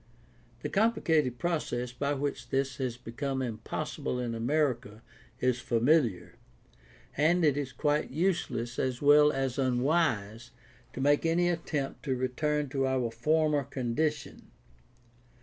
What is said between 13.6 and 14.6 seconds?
condition.